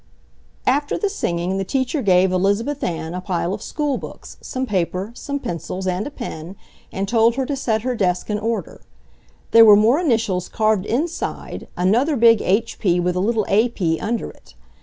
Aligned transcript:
After 0.65 0.97
the 0.97 1.09
singing 1.09 1.59
the 1.59 1.63
teacher 1.63 2.01
gave 2.01 2.31
Elizabeth 2.31 2.83
Ann 2.83 3.13
a 3.13 3.21
pile 3.21 3.53
of 3.53 3.61
schoolbooks, 3.61 4.37
some 4.41 4.65
paper, 4.65 5.11
some 5.13 5.37
pencils, 5.37 5.85
and 5.85 6.07
a 6.07 6.09
pen, 6.09 6.55
and 6.91 7.07
told 7.07 7.35
her 7.35 7.45
to 7.45 7.55
set 7.55 7.83
her 7.83 7.93
desk 7.93 8.27
in 8.27 8.39
order. 8.39 8.81
There 9.51 9.63
were 9.63 9.75
more 9.75 9.99
initials 9.99 10.49
carved 10.49 10.87
inside, 10.87 11.67
another 11.77 12.15
big 12.15 12.41
H. 12.41 12.79
P. 12.79 12.99
with 12.99 13.15
a 13.15 13.19
little 13.19 13.45
A. 13.47 13.69
P. 13.69 13.99
under 13.99 14.31
it. 14.31 14.55